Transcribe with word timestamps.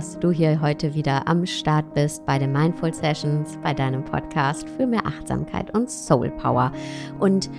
Dass 0.00 0.18
du 0.18 0.30
hier 0.30 0.62
heute 0.62 0.94
wieder 0.94 1.28
am 1.28 1.44
Start 1.44 1.92
bist 1.92 2.24
bei 2.24 2.38
den 2.38 2.52
Mindful 2.52 2.94
Sessions, 2.94 3.58
bei 3.62 3.74
deinem 3.74 4.02
Podcast 4.02 4.66
für 4.66 4.86
mehr 4.86 5.04
Achtsamkeit 5.04 5.74
und 5.74 5.90
Soul 5.90 6.30
Power. 6.30 6.72
Und 7.18 7.50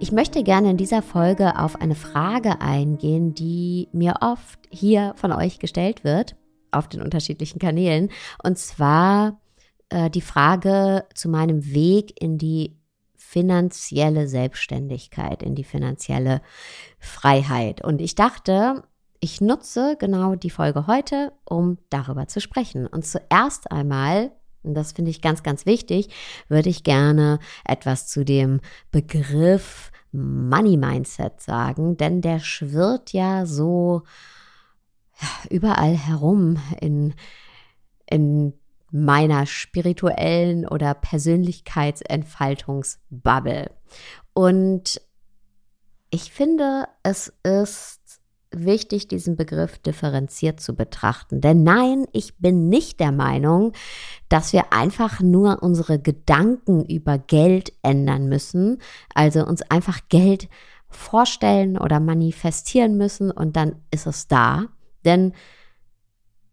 ich 0.00 0.10
möchte 0.10 0.42
gerne 0.44 0.70
in 0.70 0.78
dieser 0.78 1.02
Folge 1.02 1.58
auf 1.58 1.78
eine 1.78 1.94
Frage 1.94 2.62
eingehen, 2.62 3.34
die 3.34 3.90
mir 3.92 4.14
oft 4.22 4.58
hier 4.70 5.12
von 5.16 5.30
euch 5.30 5.58
gestellt 5.58 6.04
wird, 6.04 6.36
auf 6.70 6.88
den 6.88 7.02
unterschiedlichen 7.02 7.58
Kanälen. 7.58 8.08
Und 8.42 8.56
zwar 8.56 9.38
äh, 9.90 10.08
die 10.08 10.22
Frage 10.22 11.04
zu 11.14 11.28
meinem 11.28 11.66
Weg 11.74 12.14
in 12.18 12.38
die 12.38 12.78
finanzielle 13.14 14.26
Selbstständigkeit, 14.26 15.42
in 15.42 15.54
die 15.54 15.64
finanzielle 15.64 16.40
Freiheit. 16.98 17.84
Und 17.84 18.00
ich 18.00 18.14
dachte, 18.14 18.84
ich 19.24 19.40
nutze 19.40 19.96
genau 19.98 20.34
die 20.34 20.50
Folge 20.50 20.86
heute, 20.86 21.32
um 21.46 21.78
darüber 21.88 22.28
zu 22.28 22.42
sprechen. 22.42 22.86
Und 22.86 23.06
zuerst 23.06 23.72
einmal, 23.72 24.32
und 24.62 24.74
das 24.74 24.92
finde 24.92 25.10
ich 25.10 25.22
ganz, 25.22 25.42
ganz 25.42 25.64
wichtig, 25.64 26.10
würde 26.48 26.68
ich 26.68 26.84
gerne 26.84 27.38
etwas 27.64 28.06
zu 28.06 28.26
dem 28.26 28.60
Begriff 28.90 29.90
Money 30.12 30.76
Mindset 30.76 31.40
sagen, 31.40 31.96
denn 31.96 32.20
der 32.20 32.38
schwirrt 32.38 33.14
ja 33.14 33.46
so 33.46 34.02
überall 35.48 35.96
herum 35.96 36.58
in, 36.82 37.14
in 38.04 38.52
meiner 38.90 39.46
spirituellen 39.46 40.68
oder 40.68 40.92
Persönlichkeitsentfaltungsbubble. 40.92 43.70
Und 44.34 45.00
ich 46.10 46.30
finde, 46.30 46.88
es 47.02 47.32
ist 47.42 48.03
wichtig, 48.58 49.08
diesen 49.08 49.36
Begriff 49.36 49.78
differenziert 49.78 50.60
zu 50.60 50.74
betrachten. 50.74 51.40
Denn 51.40 51.62
nein, 51.62 52.06
ich 52.12 52.36
bin 52.38 52.68
nicht 52.68 53.00
der 53.00 53.12
Meinung, 53.12 53.72
dass 54.28 54.52
wir 54.52 54.72
einfach 54.72 55.20
nur 55.20 55.62
unsere 55.62 55.98
Gedanken 55.98 56.84
über 56.84 57.18
Geld 57.18 57.72
ändern 57.82 58.28
müssen, 58.28 58.78
also 59.14 59.44
uns 59.46 59.62
einfach 59.70 60.00
Geld 60.08 60.48
vorstellen 60.88 61.76
oder 61.76 62.00
manifestieren 62.00 62.96
müssen 62.96 63.30
und 63.30 63.56
dann 63.56 63.76
ist 63.90 64.06
es 64.06 64.28
da. 64.28 64.66
Denn 65.04 65.32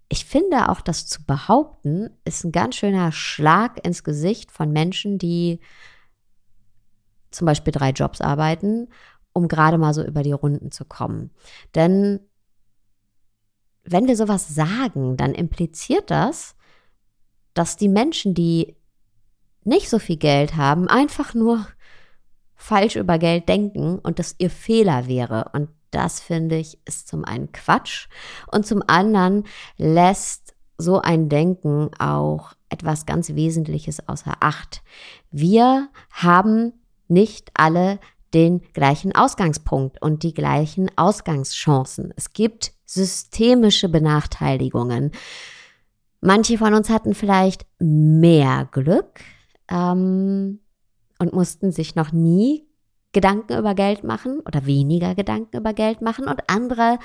ich 0.10 0.26
finde 0.26 0.70
auch 0.70 0.82
das 0.82 1.08
zu 1.08 1.24
behaupten, 1.26 2.10
ist 2.26 2.44
ein 2.44 2.52
ganz 2.52 2.76
schöner 2.76 3.12
Schlag 3.12 3.86
ins 3.86 4.04
Gesicht 4.04 4.52
von 4.52 4.72
Menschen, 4.72 5.18
die 5.18 5.60
zum 7.30 7.46
Beispiel 7.46 7.72
drei 7.72 7.92
Jobs 7.92 8.20
arbeiten 8.20 8.90
um 9.34 9.48
gerade 9.48 9.78
mal 9.78 9.94
so 9.94 10.04
über 10.04 10.24
die 10.24 10.32
Runden 10.32 10.72
zu 10.72 10.86
kommen. 10.86 11.32
Denn 11.76 12.20
wenn 13.84 14.08
wir 14.08 14.16
sowas 14.16 14.54
sagen, 14.54 15.18
dann 15.18 15.34
impliziert 15.34 16.12
das, 16.12 16.56
dass 17.54 17.78
die 17.78 17.90
Menschen, 17.90 18.34
die 18.34 18.76
nicht 19.64 19.90
so 19.90 20.00
viel 20.00 20.18
Geld 20.18 20.56
haben, 20.56 20.88
einfach 20.88 21.34
nur 21.34 21.68
falsch 22.56 22.96
über 22.96 23.18
Geld 23.18 23.50
denken 23.50 24.00
und 24.00 24.20
das 24.20 24.36
ihr 24.38 24.50
Fehler 24.50 25.08
wäre. 25.08 25.50
Und 25.54 25.70
das 25.92 26.20
finde 26.20 26.58
ich 26.58 26.80
ist 26.86 27.08
zum 27.08 27.26
einen 27.26 27.52
Quatsch 27.52 28.08
und 28.52 28.66
zum 28.66 28.82
anderen 28.88 29.46
lässt 29.78 30.56
so 30.78 31.02
ein 31.02 31.30
Denken 31.30 31.92
auch 32.00 32.54
etwas 32.70 33.06
ganz 33.06 33.36
Wesentliches 33.36 34.08
außer 34.08 34.36
Acht. 34.40 34.82
Wir 35.32 35.90
haben 36.10 36.74
nicht 37.08 37.52
alle 37.54 38.00
den 38.34 38.62
gleichen 38.74 39.14
Ausgangspunkt 39.14 40.02
und 40.02 40.24
die 40.24 40.34
gleichen 40.34 40.90
Ausgangschancen. 40.98 42.12
Es 42.16 42.34
gibt 42.34 42.72
systemische 42.86 43.90
Benachteiligungen. 43.90 45.12
Manche 46.22 46.58
von 46.58 46.74
uns 46.74 46.90
hatten 46.90 47.14
vielleicht 47.14 47.68
mehr 47.80 48.68
Glück 48.72 49.22
ähm, 49.70 50.60
und 51.20 51.34
mussten 51.34 51.72
sich 51.72 51.96
noch 51.96 52.12
nie 52.12 52.66
Gedanken 53.14 53.58
über 53.58 53.76
Geld 53.76 54.04
machen 54.04 54.42
oder 54.42 54.66
weniger 54.66 55.16
Gedanken 55.16 55.56
über 55.58 55.72
Geld 55.74 56.02
machen 56.02 56.28
und 56.28 56.42
andere 56.48 57.00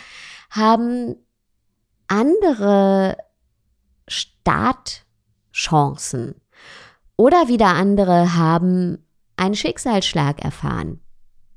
haben 0.50 1.14
andere 2.06 3.16
Startchancen 4.06 6.36
oder 7.16 7.48
wieder 7.48 7.68
andere 7.68 8.36
haben 8.36 8.98
einen 9.36 9.56
Schicksalsschlag 9.56 10.44
erfahren 10.44 11.00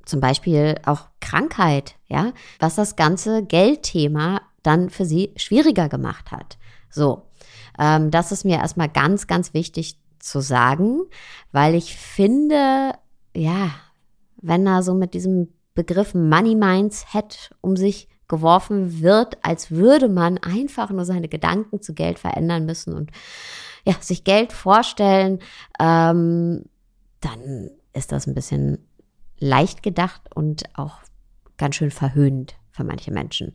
zum 0.09 0.20
Beispiel 0.20 0.75
auch 0.86 1.08
Krankheit, 1.22 1.96
ja, 2.08 2.34
was 2.59 2.75
das 2.75 2.96
ganze 2.96 3.44
Geldthema 3.44 4.42
dann 4.64 4.90
für 4.90 5.06
sie 5.06 5.34
schwieriger 5.38 5.90
gemacht 5.90 6.31
hat. 6.31 6.58
So, 6.90 7.24
ähm, 7.78 8.12
das 8.12 8.31
ist 8.31 8.46
mir 8.46 8.58
erstmal 8.58 8.90
ganz, 8.90 9.28
ganz 9.28 9.53
wichtig 9.53 9.97
zu 10.20 10.42
sagen, 10.42 11.02
weil 11.52 11.75
ich 11.75 11.96
finde, 11.96 12.94
ja, 13.36 13.72
wenn 14.42 14.66
da 14.66 14.81
so 14.81 14.94
mit 14.94 15.14
diesem 15.14 15.53
Begriff 15.75 16.14
Money 16.14 16.56
Mindset 16.56 17.52
um 17.62 17.78
sich 17.78 18.09
geworfen 18.28 19.02
wird, 19.02 19.38
als 19.44 19.72
würde 19.72 20.09
man 20.09 20.38
einfach 20.38 20.90
nur 20.91 21.06
seine 21.06 21.30
Gedanken 21.30 21.81
zu 21.81 21.94
Geld 21.94 22.20
verändern 22.20 22.66
müssen 22.66 22.94
und 22.94 23.12
ja, 23.86 23.96
sich 24.02 24.24
Geld 24.24 24.53
vorstellen, 24.53 25.40
ähm, 25.80 26.66
dann 27.22 27.72
ist 27.94 28.12
das 28.12 28.28
ein 28.28 28.36
bisschen 28.36 28.89
leicht 29.40 29.84
gedacht 29.84 30.22
und 30.36 30.64
auch 30.74 31.00
ganz 31.58 31.76
schön 31.76 31.92
verhöhnt 31.92 32.56
für 32.72 32.84
manche 32.84 33.12
Menschen. 33.12 33.54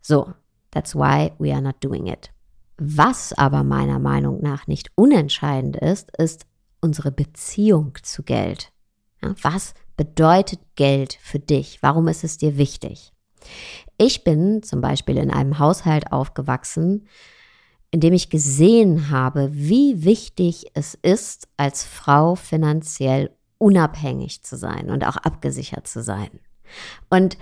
So, 0.00 0.32
that's 0.70 0.94
why 0.94 1.32
we 1.38 1.52
are 1.52 1.62
not 1.62 1.76
doing 1.82 2.06
it. 2.06 2.30
Was 2.76 3.32
aber 3.32 3.62
meiner 3.62 3.98
Meinung 3.98 4.42
nach 4.42 4.66
nicht 4.66 4.90
unentscheidend 4.96 5.76
ist, 5.76 6.16
ist 6.16 6.46
unsere 6.80 7.12
Beziehung 7.12 7.94
zu 8.02 8.22
Geld. 8.22 8.72
Was 9.42 9.74
bedeutet 9.96 10.60
Geld 10.74 11.16
für 11.20 11.38
dich? 11.38 11.82
Warum 11.82 12.08
ist 12.08 12.24
es 12.24 12.36
dir 12.36 12.58
wichtig? 12.58 13.12
Ich 13.96 14.24
bin 14.24 14.62
zum 14.62 14.80
Beispiel 14.80 15.16
in 15.16 15.30
einem 15.30 15.58
Haushalt 15.58 16.12
aufgewachsen, 16.12 17.06
in 17.90 18.00
dem 18.00 18.12
ich 18.12 18.28
gesehen 18.28 19.10
habe, 19.10 19.50
wie 19.52 20.04
wichtig 20.04 20.66
es 20.74 20.94
ist, 20.94 21.46
als 21.56 21.84
Frau 21.84 22.34
finanziell 22.34 23.30
unabhängig 23.64 24.42
zu 24.42 24.58
sein 24.58 24.90
und 24.90 25.06
auch 25.06 25.16
abgesichert 25.16 25.88
zu 25.88 26.02
sein. 26.02 26.28
Und 27.08 27.38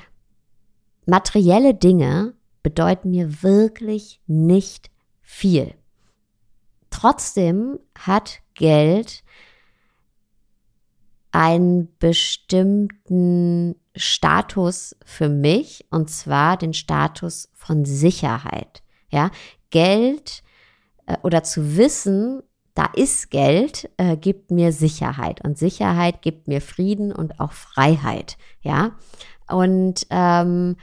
materielle 1.04 1.74
Dinge 1.74 2.34
bedeuten 2.62 3.10
mir 3.10 3.42
wirklich 3.42 4.20
nicht 4.28 4.92
viel. 5.20 5.74
Trotzdem 6.90 7.80
hat 7.98 8.38
Geld 8.54 9.24
einen 11.32 11.88
bestimmten 11.98 13.74
Status 13.96 14.94
für 15.04 15.28
mich 15.28 15.86
und 15.90 16.08
zwar 16.08 16.56
den 16.56 16.72
Status 16.72 17.48
von 17.52 17.84
Sicherheit. 17.84 18.84
Ja, 19.10 19.32
Geld 19.70 20.44
äh, 21.06 21.16
oder 21.24 21.42
zu 21.42 21.76
wissen, 21.76 22.44
da 22.74 22.86
ist 22.94 23.30
Geld, 23.30 23.90
äh, 23.98 24.16
gibt 24.16 24.50
mir 24.50 24.72
Sicherheit 24.72 25.44
und 25.44 25.58
Sicherheit 25.58 26.22
gibt 26.22 26.48
mir 26.48 26.60
Frieden 26.60 27.12
und 27.12 27.38
auch 27.40 27.52
Freiheit, 27.52 28.38
ja. 28.62 28.92
Und 29.48 30.06
ähm, 30.10 30.76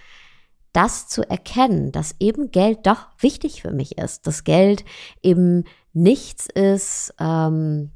das 0.72 1.08
zu 1.08 1.28
erkennen, 1.28 1.92
dass 1.92 2.16
eben 2.20 2.52
Geld 2.52 2.86
doch 2.86 3.08
wichtig 3.18 3.64
für 3.64 3.72
mich 3.72 3.98
ist, 3.98 4.28
dass 4.28 4.44
Geld 4.44 4.86
eben 5.24 5.64
nichts 5.94 6.48
ist, 6.48 7.14
ähm, 7.20 7.92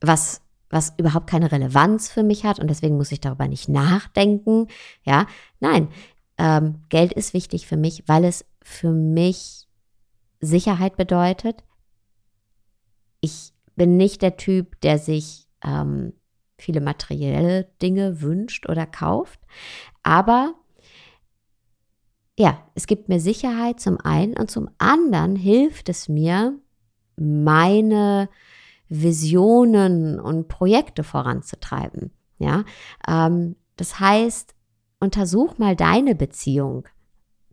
was 0.00 0.40
was 0.70 0.92
überhaupt 0.96 1.28
keine 1.30 1.52
Relevanz 1.52 2.10
für 2.10 2.24
mich 2.24 2.44
hat 2.44 2.58
und 2.58 2.68
deswegen 2.68 2.96
muss 2.96 3.12
ich 3.12 3.20
darüber 3.20 3.46
nicht 3.46 3.68
nachdenken. 3.68 4.66
Ja, 5.04 5.26
nein, 5.60 5.88
ähm, 6.36 6.82
Geld 6.88 7.12
ist 7.12 7.32
wichtig 7.32 7.66
für 7.68 7.76
mich, 7.76 8.02
weil 8.06 8.24
es 8.24 8.44
für 8.60 8.90
mich 8.90 9.63
Sicherheit 10.40 10.96
bedeutet. 10.96 11.64
Ich 13.20 13.52
bin 13.76 13.96
nicht 13.96 14.22
der 14.22 14.36
Typ, 14.36 14.80
der 14.80 14.98
sich 14.98 15.48
ähm, 15.64 16.12
viele 16.58 16.80
materielle 16.80 17.64
Dinge 17.82 18.20
wünscht 18.20 18.68
oder 18.68 18.86
kauft, 18.86 19.40
aber 20.02 20.54
ja, 22.38 22.58
es 22.74 22.86
gibt 22.86 23.08
mir 23.08 23.20
Sicherheit 23.20 23.80
zum 23.80 23.98
einen 24.00 24.36
und 24.36 24.50
zum 24.50 24.68
anderen 24.78 25.36
hilft 25.36 25.88
es 25.88 26.08
mir, 26.08 26.58
meine 27.16 28.28
Visionen 28.88 30.18
und 30.18 30.48
Projekte 30.48 31.04
voranzutreiben. 31.04 32.10
Ja, 32.38 32.64
ähm, 33.08 33.56
das 33.76 34.00
heißt, 34.00 34.54
untersuch 35.00 35.58
mal 35.58 35.76
deine 35.76 36.14
Beziehung 36.14 36.88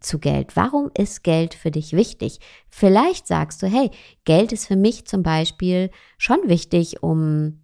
zu 0.02 0.20
Geld? 0.20 0.56
Warum 0.56 0.92
ist 0.98 1.24
Geld 1.24 1.54
für 1.54 1.72
dich 1.72 1.94
wichtig? 1.94 2.40
Vielleicht 2.70 3.28
sagst 3.28 3.62
du, 3.62 3.68
hey, 3.68 3.92
Geld 4.26 4.52
ist 4.52 4.68
für 4.68 4.76
mich 4.76 5.06
zum 5.06 5.24
Beispiel 5.24 5.92
schon 6.18 6.40
wichtig, 6.46 7.02
um 7.02 7.64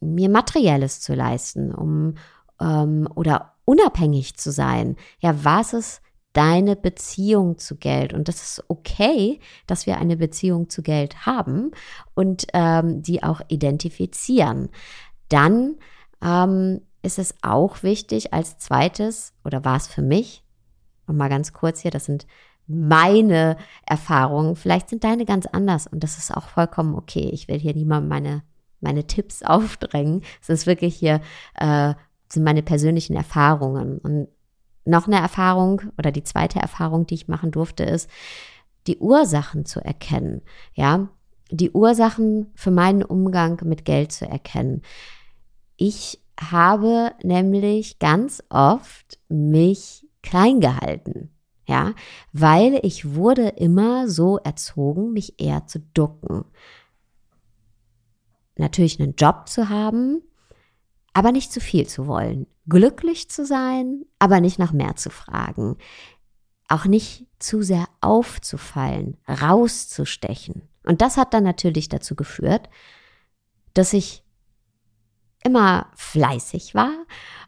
mir 0.00 0.28
Materielles 0.28 1.00
zu 1.00 1.14
leisten, 1.14 1.74
um 1.74 2.14
ähm, 2.60 3.08
oder 3.14 3.54
unabhängig 3.64 4.36
zu 4.36 4.50
sein. 4.50 4.96
Ja, 5.20 5.44
was 5.44 5.72
ist 5.72 6.02
deine 6.32 6.76
Beziehung 6.76 7.58
zu 7.58 7.76
Geld. 7.76 8.12
Und 8.12 8.28
das 8.28 8.42
ist 8.42 8.64
okay, 8.68 9.40
dass 9.66 9.86
wir 9.86 9.98
eine 9.98 10.16
Beziehung 10.16 10.70
zu 10.70 10.82
Geld 10.82 11.26
haben 11.26 11.72
und 12.14 12.46
ähm, 12.54 13.02
die 13.02 13.22
auch 13.22 13.42
identifizieren. 13.48 14.70
Dann 15.28 15.76
ähm, 16.22 16.80
ist 17.02 17.18
es 17.18 17.34
auch 17.42 17.82
wichtig 17.82 18.32
als 18.32 18.58
zweites, 18.58 19.34
oder 19.44 19.64
war 19.64 19.76
es 19.76 19.86
für 19.86 20.02
mich, 20.02 20.42
nochmal 21.06 21.28
ganz 21.28 21.52
kurz 21.52 21.80
hier, 21.80 21.90
das 21.90 22.04
sind 22.04 22.26
meine 22.66 23.56
Erfahrungen, 23.86 24.56
vielleicht 24.56 24.88
sind 24.88 25.04
deine 25.04 25.24
ganz 25.24 25.46
anders 25.46 25.86
und 25.86 26.02
das 26.02 26.18
ist 26.18 26.34
auch 26.34 26.48
vollkommen 26.48 26.94
okay. 26.94 27.30
Ich 27.32 27.48
will 27.48 27.58
hier 27.58 27.74
niemandem 27.74 28.08
meine, 28.08 28.42
meine 28.80 29.06
Tipps 29.06 29.42
aufdrängen. 29.44 30.22
Es 30.40 30.48
ist 30.48 30.66
wirklich 30.66 30.94
hier, 30.96 31.20
äh, 31.54 31.94
sind 32.28 32.44
meine 32.44 32.62
persönlichen 32.62 33.14
Erfahrungen. 33.14 33.98
Und 33.98 34.28
noch 34.84 35.06
eine 35.06 35.20
Erfahrung 35.20 35.82
oder 35.98 36.10
die 36.10 36.24
zweite 36.24 36.58
Erfahrung, 36.58 37.06
die 37.06 37.14
ich 37.14 37.28
machen 37.28 37.50
durfte, 37.50 37.84
ist, 37.84 38.08
die 38.86 38.98
Ursachen 38.98 39.64
zu 39.64 39.80
erkennen. 39.80 40.42
Ja, 40.74 41.08
die 41.50 41.70
Ursachen 41.70 42.50
für 42.54 42.70
meinen 42.70 43.02
Umgang 43.02 43.60
mit 43.64 43.84
Geld 43.84 44.12
zu 44.12 44.26
erkennen. 44.26 44.82
Ich 45.76 46.20
habe 46.40 47.12
nämlich 47.22 47.98
ganz 47.98 48.42
oft 48.48 49.18
mich 49.28 50.06
klein 50.22 50.60
gehalten. 50.60 51.30
Ja, 51.66 51.94
weil 52.32 52.80
ich 52.82 53.14
wurde 53.14 53.48
immer 53.48 54.08
so 54.08 54.38
erzogen, 54.38 55.12
mich 55.12 55.40
eher 55.40 55.66
zu 55.66 55.78
ducken. 55.78 56.44
Natürlich 58.56 59.00
einen 59.00 59.14
Job 59.14 59.48
zu 59.48 59.68
haben, 59.68 60.22
aber 61.14 61.30
nicht 61.30 61.52
zu 61.52 61.60
viel 61.60 61.86
zu 61.86 62.06
wollen. 62.06 62.46
Glücklich 62.68 63.30
zu 63.30 63.46
sein, 63.46 64.04
aber 64.18 64.40
nicht 64.40 64.58
nach 64.58 64.72
mehr 64.72 64.96
zu 64.96 65.10
fragen. 65.10 65.76
Auch 66.68 66.84
nicht 66.84 67.26
zu 67.38 67.62
sehr 67.62 67.86
aufzufallen, 68.00 69.16
rauszustechen. 69.28 70.62
Und 70.84 71.00
das 71.00 71.16
hat 71.16 71.32
dann 71.32 71.44
natürlich 71.44 71.88
dazu 71.88 72.16
geführt, 72.16 72.68
dass 73.74 73.92
ich 73.92 74.24
immer 75.44 75.90
fleißig 75.94 76.74
war 76.74 76.92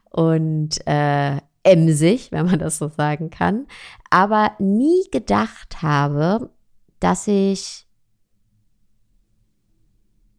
und 0.09 0.85
äh, 0.85 1.39
emsig, 1.65 2.31
wenn 2.31 2.45
man 2.45 2.59
das 2.59 2.77
so 2.77 2.87
sagen 2.87 3.29
kann, 3.29 3.67
aber 4.09 4.51
nie 4.59 5.03
gedacht 5.11 5.81
habe, 5.81 6.51
dass 6.99 7.27
ich 7.27 7.87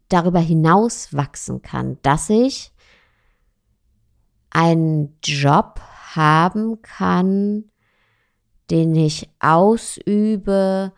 darüber 0.09 0.41
hinaus 0.41 1.15
wachsen 1.15 1.63
kann, 1.63 1.99
dass 2.03 2.31
ich 2.31 2.73
einen 4.51 5.19
Job 5.23 5.81
haben 6.15 6.81
kann, 6.81 7.65
den 8.71 8.95
ich 8.95 9.29
ausübe, 9.41 10.93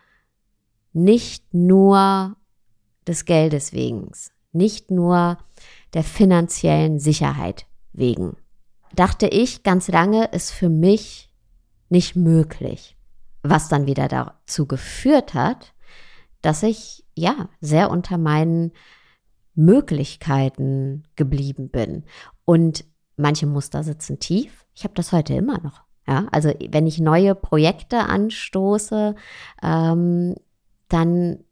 nicht 0.93 1.55
nur 1.55 2.37
des 3.07 3.25
Geldes 3.25 3.73
wegen, 3.73 4.11
nicht 4.53 4.91
nur 4.91 5.39
der 5.95 6.05
finanziellen 6.05 6.99
Sicherheit 6.99 7.67
wegen. 7.93 8.37
Dachte 8.99 9.29
ich 9.29 9.63
ganz 9.63 9.87
lange, 9.87 10.25
ist 10.33 10.51
für 10.51 10.69
mich 10.69 11.33
nicht 11.89 12.17
möglich. 12.17 12.97
Was 13.45 13.69
dann 13.69 13.87
wieder 13.87 14.09
dazu 14.09 14.67
geführt 14.67 15.35
hat, 15.35 15.73
dass 16.43 16.65
ich 16.65 17.05
ja 17.15 17.49
sehr 17.61 17.93
unter 17.93 18.19
meinen 18.19 18.73
Möglichkeiten 19.55 21.05
geblieben 21.15 21.69
bin. 21.69 22.07
Und 22.45 22.85
manche 23.17 23.47
Muster 23.47 23.85
sitzen 23.85 24.19
tief. 24.19 24.67
Ich 24.75 24.83
habe 24.83 24.95
das 24.95 25.13
heute 25.13 25.35
immer 25.35 25.61
noch. 25.61 25.83
Ja, 26.09 26.27
also 26.33 26.53
wenn 26.69 26.89
ich 26.89 26.99
neue 26.99 27.37
Projekte 27.37 28.01
anstoße, 28.01 29.15
ähm, 29.63 30.35
dann 30.89 31.45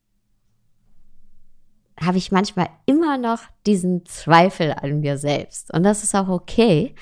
habe 2.01 2.19
ich 2.19 2.33
manchmal 2.33 2.71
immer 2.87 3.19
noch 3.19 3.43
diesen 3.67 4.05
Zweifel 4.05 4.73
an 4.73 4.99
mir 4.99 5.17
selbst. 5.17 5.73
Und 5.73 5.85
das 5.85 6.03
ist 6.03 6.17
auch 6.17 6.29
okay. 6.29 6.97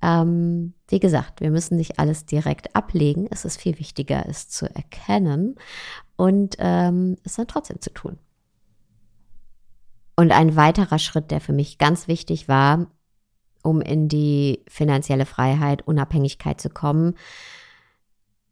Ähm, 0.00 0.74
wie 0.88 1.00
gesagt, 1.00 1.40
wir 1.40 1.50
müssen 1.50 1.76
nicht 1.76 1.98
alles 1.98 2.26
direkt 2.26 2.74
ablegen. 2.76 3.26
Es 3.30 3.44
ist 3.44 3.60
viel 3.60 3.78
wichtiger, 3.78 4.26
es 4.28 4.48
zu 4.48 4.72
erkennen 4.72 5.56
und 6.16 6.56
ähm, 6.58 7.16
es 7.24 7.34
dann 7.34 7.46
trotzdem 7.46 7.80
zu 7.80 7.92
tun. 7.92 8.18
Und 10.16 10.32
ein 10.32 10.56
weiterer 10.56 10.98
Schritt, 10.98 11.30
der 11.30 11.40
für 11.40 11.52
mich 11.52 11.78
ganz 11.78 12.08
wichtig 12.08 12.48
war, 12.48 12.88
um 13.62 13.80
in 13.80 14.08
die 14.08 14.64
finanzielle 14.68 15.26
Freiheit, 15.26 15.86
Unabhängigkeit 15.86 16.60
zu 16.60 16.70
kommen, 16.70 17.14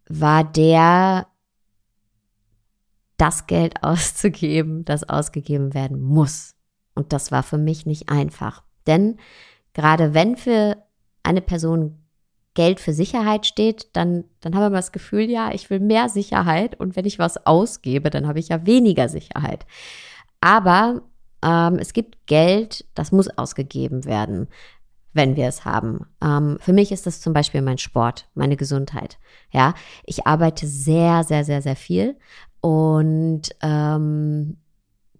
war 0.09 0.45
der, 0.45 1.27
das 3.17 3.47
Geld 3.47 3.75
auszugeben, 3.83 4.85
das 4.85 5.09
ausgegeben 5.09 5.75
werden 5.75 6.01
muss. 6.01 6.55
Und 6.95 7.13
das 7.13 7.31
war 7.33 7.43
für 7.43 7.59
mich 7.59 7.87
nicht 7.87 8.09
einfach. 8.09 8.63
Denn 8.87 9.19
gerade 9.75 10.15
wenn 10.15 10.37
für 10.37 10.86
eine 11.27 11.41
Person 11.41 11.99
Geld 12.55 12.81
für 12.81 12.95
Sicherheit 12.95 13.47
steht, 13.47 13.95
dann, 13.95 14.25
dann 14.41 14.55
haben 14.55 14.73
wir 14.73 14.79
das 14.79 14.91
Gefühl, 14.91 15.31
ja, 15.31 15.53
ich 15.53 15.69
will 15.69 15.79
mehr 15.79 16.09
Sicherheit 16.09 16.81
und 16.81 16.97
wenn 16.97 17.05
ich 17.05 17.19
was 17.19 17.47
ausgebe, 17.47 18.09
dann 18.09 18.27
habe 18.27 18.39
ich 18.39 18.49
ja 18.49 18.65
weniger 18.67 19.09
Sicherheit. 19.09 19.67
Aber 20.41 21.03
ähm, 21.43 21.79
es 21.79 21.93
gibt 21.93 22.27
Geld, 22.27 22.87
das 22.95 23.13
muss 23.13 23.29
ausgegeben 23.29 24.07
werden, 24.07 24.49
wenn 25.13 25.37
wir 25.37 25.47
es 25.47 25.67
haben. 25.67 26.07
Ähm, 26.23 26.57
für 26.61 26.73
mich 26.73 26.93
ist 26.93 27.07
das 27.07 27.21
zum 27.21 27.35
Beispiel 27.35 27.61
mein 27.61 27.79
Sport, 27.79 28.27
meine 28.35 28.57
Gesundheit. 28.57 29.19
Ja, 29.51 29.75
ich 30.05 30.27
arbeite 30.27 30.67
sehr, 30.67 31.25
sehr, 31.25 31.45
sehr, 31.45 31.61
sehr 31.61 31.77
viel 31.77 32.17
und 32.63 33.43
ähm, 33.61 34.57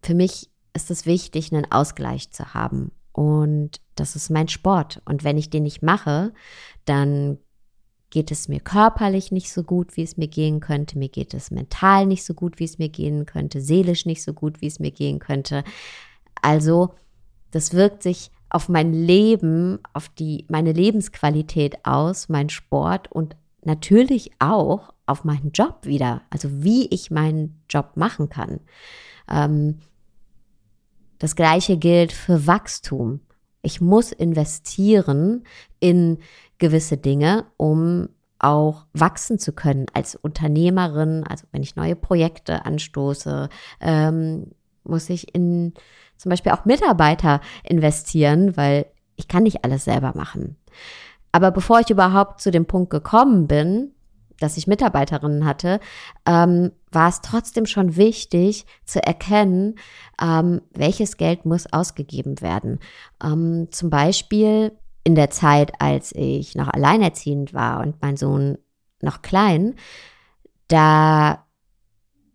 für 0.03 0.15
mich 0.15 0.51
ist 0.73 0.91
es 0.91 1.05
wichtig, 1.05 1.53
einen 1.53 1.71
Ausgleich 1.71 2.31
zu 2.31 2.55
haben. 2.55 2.93
Und 3.17 3.81
das 3.95 4.15
ist 4.15 4.29
mein 4.29 4.47
Sport. 4.47 5.01
Und 5.07 5.25
wenn 5.25 5.39
ich 5.39 5.49
den 5.49 5.63
nicht 5.63 5.83
mache, 5.83 6.35
dann 6.85 7.39
geht 8.11 8.31
es 8.31 8.47
mir 8.47 8.61
körperlich 8.61 9.33
nicht 9.33 9.51
so 9.51 9.63
gut, 9.63 9.97
wie 9.97 10.03
es 10.03 10.19
mir 10.19 10.29
gehen 10.29 10.61
könnte. 10.61 10.99
Mir 10.99 11.09
geht 11.09 11.33
es 11.33 11.51
mental 11.51 12.05
nicht 12.05 12.27
so 12.27 12.35
gut, 12.35 12.59
wie 12.59 12.65
es 12.65 12.77
mir 12.77 12.91
gehen 12.91 13.25
könnte. 13.25 13.63
Seelisch 13.63 14.05
nicht 14.05 14.23
so 14.23 14.35
gut, 14.35 14.61
wie 14.61 14.67
es 14.67 14.81
mir 14.81 14.91
gehen 14.91 15.19
könnte. 15.19 15.65
Also, 16.43 16.95
das 17.53 17.73
wirkt 17.73 18.03
sich 18.03 18.31
auf 18.51 18.69
mein 18.69 18.93
Leben, 18.93 19.79
auf 19.95 20.11
die, 20.11 20.45
meine 20.51 20.73
Lebensqualität 20.73 21.87
aus, 21.87 22.29
mein 22.29 22.51
Sport 22.51 23.11
und 23.11 23.35
natürlich 23.65 24.31
auch 24.41 24.93
auf 25.07 25.25
meinen 25.25 25.53
Job 25.53 25.87
wieder, 25.87 26.21
also 26.29 26.51
wie 26.63 26.87
ich 26.89 27.11
meinen 27.11 27.63
Job 27.71 27.93
machen 27.95 28.29
kann. 28.29 28.61
Ähm, 29.27 29.79
das 31.19 31.37
gleiche 31.37 31.77
gilt 31.77 32.13
für 32.13 32.47
Wachstum. 32.47 33.21
Ich 33.63 33.81
muss 33.81 34.13
investieren 34.13 35.45
in 35.81 36.19
gewisse 36.59 36.97
Dinge, 36.97 37.47
um 37.57 38.09
auch 38.39 38.87
wachsen 38.93 39.39
zu 39.39 39.53
können 39.53 39.87
als 39.93 40.15
Unternehmerin. 40.15 41.25
Also 41.29 41.47
wenn 41.53 41.63
ich 41.63 41.77
neue 41.77 41.97
Projekte 41.97 42.65
anstoße, 42.65 43.49
ähm, 43.81 44.53
muss 44.85 45.11
ich 45.11 45.35
in 45.35 45.75
zum 46.17 46.31
Beispiel 46.31 46.53
auch 46.53 46.65
Mitarbeiter 46.65 47.41
investieren, 47.63 48.57
weil 48.57 48.87
ich 49.17 49.29
kann 49.29 49.43
nicht 49.43 49.65
alles 49.65 49.85
selber 49.85 50.13
machen. 50.15 50.57
Aber 51.33 51.51
bevor 51.51 51.81
ich 51.81 51.91
überhaupt 51.91 52.41
zu 52.41 52.51
dem 52.51 52.67
Punkt 52.67 52.91
gekommen 52.91 53.47
bin, 53.47 53.93
dass 54.41 54.57
ich 54.57 54.67
Mitarbeiterinnen 54.67 55.45
hatte, 55.45 55.81
ähm, 56.27 56.73
war 56.91 57.09
es 57.09 57.21
trotzdem 57.21 57.67
schon 57.67 57.97
wichtig 57.97 58.67
zu 58.85 59.03
erkennen, 59.03 59.77
ähm, 60.21 60.63
welches 60.73 61.17
Geld 61.17 61.45
muss 61.45 61.73
ausgegeben 61.73 62.41
werden. 62.41 62.79
Ähm, 63.23 63.69
zum 63.71 63.91
Beispiel 63.91 64.73
in 65.05 65.15
der 65.15 65.31
Zeit, 65.31 65.73
als 65.81 66.13
ich 66.13 66.55
noch 66.55 66.69
alleinerziehend 66.69 67.55
war 67.55 67.81
und 67.81 68.01
mein 68.03 68.17
Sohn 68.17 68.59
noch 69.03 69.23
klein, 69.23 69.75
da 70.69 71.45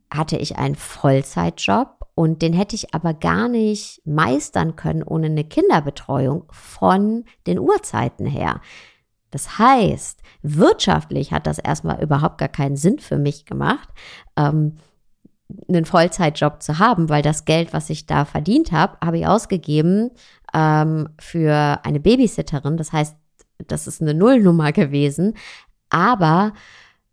hatte 0.10 0.38
ich 0.38 0.58
einen 0.58 0.76
Vollzeitjob 0.76 2.02
und 2.16 2.42
den 2.42 2.54
hätte 2.54 2.76
ich 2.76 2.94
aber 2.94 3.14
gar 3.14 3.48
nicht 3.48 4.02
meistern 4.06 4.76
können 4.76 5.04
ohne 5.04 5.28
eine 5.28 5.44
Kinderbetreuung 5.44 6.46
von 6.52 7.26
den 7.48 7.60
Uhrzeiten 7.60 8.26
her. 8.26 8.62
Das 9.32 9.58
heißt, 9.58 10.22
wirtschaftlich 10.44 11.32
hat 11.32 11.48
das 11.48 11.58
erstmal 11.58 12.02
überhaupt 12.02 12.38
gar 12.38 12.50
keinen 12.50 12.76
Sinn 12.76 13.00
für 13.00 13.18
mich 13.18 13.46
gemacht, 13.46 13.90
ähm, 14.38 14.78
einen 15.68 15.86
Vollzeitjob 15.86 16.62
zu 16.62 16.80
haben, 16.80 17.10
weil 17.10 17.22
das 17.22 17.46
Geld, 17.46 17.74
was 17.74 17.90
ich 17.90 18.06
da 18.06 18.26
verdient 18.26 18.72
habe, 18.72 18.98
habe 19.04 19.20
ich 19.20 19.28
ausgegeben 19.28 20.12
ähm, 20.54 21.10
für 21.20 21.80
eine 21.84 22.00
Babysitterin. 22.00 22.78
Das 22.78 22.94
heißt, 22.94 23.16
das 23.68 23.88
ist 23.88 24.02
eine 24.02 24.14
Nullnummer 24.14 24.72
gewesen. 24.72 25.36
Aber 25.90 26.54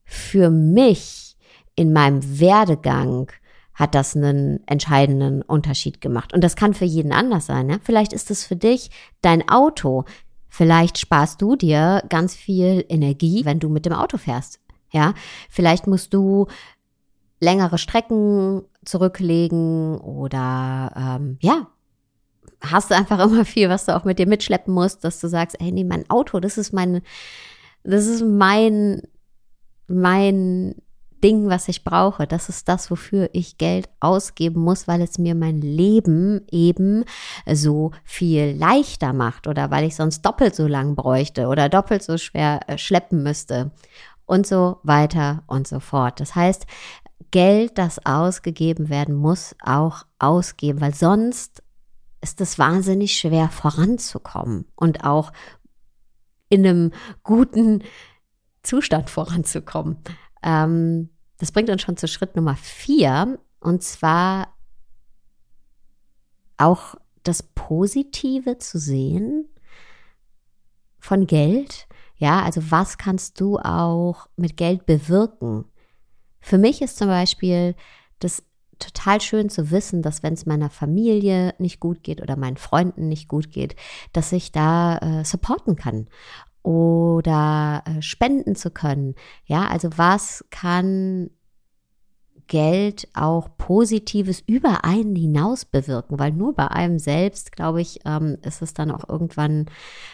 für 0.05 0.51
mich 0.51 1.37
in 1.75 1.93
meinem 1.93 2.41
Werdegang 2.41 3.31
hat 3.75 3.95
das 3.95 4.17
einen 4.17 4.67
entscheidenden 4.67 5.43
Unterschied 5.43 6.01
gemacht. 6.01 6.33
Und 6.33 6.43
das 6.43 6.57
kann 6.57 6.75
für 6.75 6.85
jeden 6.85 7.13
anders 7.13 7.47
sein. 7.47 7.67
Ne? 7.67 7.79
Vielleicht 7.83 8.13
ist 8.13 8.31
es 8.31 8.45
für 8.45 8.57
dich 8.57 8.91
dein 9.21 9.49
Auto. 9.49 10.05
Vielleicht 10.49 10.99
sparst 10.99 11.43
du 11.43 11.57
dir 11.57 12.03
ganz 12.09 12.35
viel 12.35 12.85
Energie, 12.89 13.45
wenn 13.45 13.61
du 13.61 13.69
mit 13.69 13.87
dem 13.87 13.93
Auto 13.93 14.19
fährst. 14.19 14.61
Ja, 14.91 15.15
vielleicht 15.51 15.87
musst 15.87 16.15
du 16.15 16.47
längere 17.41 17.79
Strecken 17.79 18.63
zurücklegen 18.85 19.99
oder 19.99 20.93
ähm, 20.97 21.39
ja, 21.41 21.69
hast 22.61 22.91
du 22.91 22.97
einfach 22.97 23.19
immer 23.25 23.45
viel, 23.45 23.69
was 23.69 23.87
du 23.87 23.95
auch 23.95 24.05
mit 24.05 24.19
dir 24.19 24.27
mitschleppen 24.27 24.73
musst, 24.73 25.05
dass 25.05 25.21
du 25.21 25.29
sagst, 25.29 25.57
hey, 25.61 25.73
nee, 25.73 25.85
mein 25.85 26.09
Auto, 26.11 26.41
das 26.41 26.59
ist 26.59 26.73
mein, 26.73 27.03
das 27.85 28.07
ist 28.07 28.25
mein, 28.25 29.03
mein 29.87 30.75
Ding, 31.21 31.49
was 31.49 31.69
ich 31.69 31.85
brauche. 31.85 32.27
Das 32.27 32.49
ist 32.49 32.69
das, 32.69 32.91
wofür 32.91 33.31
ich 33.33 33.59
Geld 33.59 33.89
ausgeben 34.01 34.63
muss, 34.63 34.89
weil 34.89 35.03
es 35.03 35.19
mir 35.19 35.35
mein 35.35 35.61
Leben 35.61 36.47
eben 36.51 37.05
so 37.47 37.93
viel 38.05 38.57
leichter 38.57 39.13
macht 39.13 39.47
oder 39.47 39.71
weil 39.71 39.85
ich 39.85 39.97
sonst 39.97 40.23
doppelt 40.23 40.55
so 40.55 40.67
lang 40.67 40.95
bräuchte 40.95 41.49
oder 41.49 41.69
doppelt 41.69 42.03
so 42.03 42.19
schwer 42.19 42.61
äh, 42.67 42.79
schleppen 42.79 43.23
müsste 43.23 43.71
und 44.27 44.47
so 44.47 44.79
weiter 44.83 45.43
und 45.47 45.67
so 45.67 45.81
fort. 45.81 46.21
Das 46.21 46.35
heißt, 46.35 46.67
Geld, 47.31 47.79
das 47.79 48.05
ausgegeben 48.07 48.89
werden 48.89 49.15
muss, 49.15 49.55
auch 49.63 50.05
ausgeben, 50.19 50.81
weil 50.81 50.95
sonst 50.95 51.63
ist 52.21 52.41
es 52.41 52.59
wahnsinnig 52.59 53.17
schwer 53.17 53.49
voranzukommen 53.49 54.67
und 54.75 55.05
auch 55.05 55.33
in 56.49 56.67
einem 56.67 56.93
guten 57.23 57.83
Zustand 58.63 59.11
voranzukommen. 59.11 59.99
Ähm, 60.43 61.11
das 61.39 61.53
bringt 61.53 61.71
uns 61.71 61.83
schon 61.83 61.97
zu 61.97 62.09
Schritt 62.09 62.37
Nummer 62.37 62.57
vier 62.57 63.39
und 63.61 63.83
zwar 63.83 64.55
auch 66.57 66.97
das 67.23 67.43
Positive 67.43 68.59
zu 68.59 68.79
sehen 68.79 69.49
von 70.99 71.27
Geld. 71.27 71.87
Ja, 72.17 72.43
also 72.43 72.71
was 72.71 72.99
kannst 72.99 73.41
du 73.41 73.59
auch 73.59 74.29
mit 74.37 74.57
Geld 74.57 74.87
bewirken? 74.87 75.65
Für 76.41 76.59
mich 76.59 76.83
ist 76.83 76.99
zum 76.99 77.09
Beispiel 77.09 77.77
das 78.19 78.43
total 78.79 79.21
schön 79.21 79.49
zu 79.49 79.71
wissen, 79.71 80.03
dass 80.03 80.23
wenn 80.23 80.35
es 80.35 80.47
meiner 80.47 80.71
Familie 80.71 81.55
nicht 81.59 81.81
gut 81.81 82.03
geht 82.03 82.23
oder 82.23 82.37
meinen 82.37 82.57
Freunden 82.57 83.09
nicht 83.09 83.29
gut 83.29 83.51
geht, 83.51 83.77
dass 84.13 84.33
ich 84.33 84.53
da 84.53 84.99
äh, 84.99 85.25
supporten 85.25 85.77
kann 85.77 86.09
oder 86.69 87.83
äh, 87.87 88.03
spenden 88.03 88.55
zu 88.55 88.71
können. 88.71 89.15
Ja, 89.47 89.69
also 89.69 89.89
was 89.97 90.45
kann 90.51 91.31
Geld 92.47 93.09
auch 93.15 93.57
Positives 93.57 94.43
über 94.47 94.85
einen 94.85 95.17
hinaus 95.17 95.65
bewirken, 95.65 96.19
weil 96.19 96.33
nur 96.33 96.55
bei 96.55 96.69
einem 96.69 96.99
selbst, 96.99 97.53
glaube 97.53 97.81
ich, 97.81 98.01
ähm, 98.05 98.37
ist 98.43 98.61
es 98.61 98.75
dann 98.75 98.91
auch 98.91 99.09
irgendwann, 99.09 99.65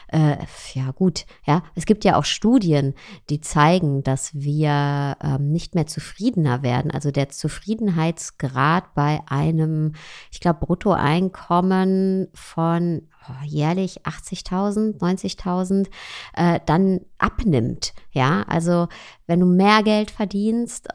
äh, 0.09 0.37
ja 0.75 0.93
gut, 0.93 1.27
ja, 1.45 1.65
es 1.75 1.87
gibt 1.87 2.05
ja 2.05 2.17
auch 2.17 2.25
Studien, 2.25 2.95
die 3.31 3.41
zeigen, 3.41 4.05
dass 4.05 4.33
wir 4.33 5.17
ähm, 5.25 5.51
nicht 5.51 5.75
mehr 5.75 5.89
zufriedener 5.89 6.63
werden. 6.63 6.93
Also 6.93 7.11
der 7.11 7.31
Zufriedenheitsgrad 7.31 8.95
bei 8.95 9.23
einem, 9.27 9.95
ich 10.31 10.39
glaube, 10.39 10.65
Bruttoeinkommen 10.65 12.29
von 12.33 13.09
jährlich 13.45 14.03
80.000, 14.03 14.99
90.000, 14.99 15.89
äh, 16.35 16.61
dann 16.67 17.01
abnimmt. 17.19 17.95
Ja, 18.11 18.43
also 18.47 18.89
wenn 19.27 19.41
du 19.41 19.47
mehr 19.47 19.83
Geld 19.83 20.11
verdienst, 20.11 20.87
äh, 20.89 20.91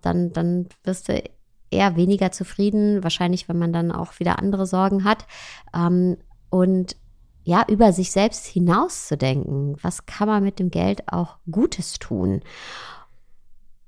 dann, 0.00 0.32
dann 0.32 0.68
wirst 0.82 1.08
du 1.08 1.22
eher 1.70 1.96
weniger 1.96 2.32
zufrieden, 2.32 3.02
wahrscheinlich, 3.02 3.48
wenn 3.48 3.58
man 3.58 3.72
dann 3.72 3.92
auch 3.92 4.18
wieder 4.20 4.38
andere 4.38 4.66
Sorgen 4.66 5.04
hat. 5.04 5.26
Ähm, 5.74 6.16
und 6.50 6.96
ja, 7.42 7.64
über 7.68 7.92
sich 7.92 8.10
selbst 8.10 8.46
hinauszudenken, 8.46 9.76
was 9.82 10.06
kann 10.06 10.28
man 10.28 10.42
mit 10.42 10.58
dem 10.58 10.70
Geld 10.70 11.12
auch 11.12 11.36
Gutes 11.50 11.98
tun? 11.98 12.40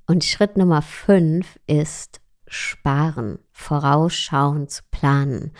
Und 0.06 0.24
Schritt 0.24 0.56
Nummer 0.56 0.82
fünf 0.82 1.58
ist 1.66 2.20
sparen, 2.46 3.38
vorausschauen, 3.52 4.68
zu 4.68 4.82
planen 4.90 5.52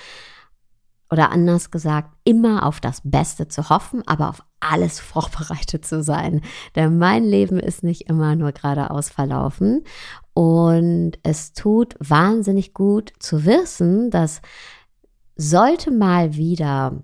oder 1.11 1.31
anders 1.31 1.71
gesagt, 1.71 2.11
immer 2.25 2.67
auf 2.67 2.81
das 2.81 3.01
Beste 3.05 3.49
zu 3.49 3.69
hoffen, 3.69 4.03
aber 4.07 4.29
auf 4.29 4.43
alles 4.61 5.01
vorbereitet 5.01 5.85
zu 5.85 6.03
sein. 6.03 6.43
Denn 6.75 6.99
mein 6.99 7.25
Leben 7.25 7.59
ist 7.59 7.83
nicht 7.83 8.09
immer 8.09 8.37
nur 8.37 8.53
geradeaus 8.53 9.11
verlaufen. 9.11 9.85
Und 10.35 11.13
es 11.23 11.53
tut 11.53 11.95
wahnsinnig 11.99 12.75
gut 12.75 13.13
zu 13.19 13.45
wissen, 13.45 14.11
dass 14.11 14.41
sollte 15.37 15.91
mal 15.91 16.35
wieder 16.35 17.03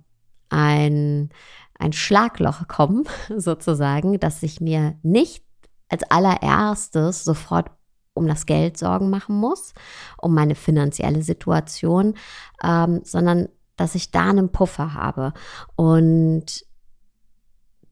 ein, 0.49 1.31
ein 1.79 1.93
Schlagloch 1.93 2.67
kommen, 2.69 3.05
sozusagen, 3.37 4.19
dass 4.21 4.43
ich 4.43 4.61
mir 4.61 4.97
nicht 5.03 5.45
als 5.89 6.03
allererstes 6.11 7.25
sofort 7.25 7.71
um 8.15 8.27
das 8.27 8.47
Geld 8.47 8.77
Sorgen 8.77 9.11
machen 9.11 9.37
muss, 9.37 9.73
um 10.19 10.35
meine 10.35 10.55
finanzielle 10.55 11.23
Situation, 11.23 12.15
ähm, 12.63 13.01
sondern 13.05 13.49
dass 13.77 13.95
ich 13.95 14.11
da 14.11 14.31
einen 14.31 14.51
Puffer 14.51 14.95
habe. 14.95 15.33
Und 15.77 16.65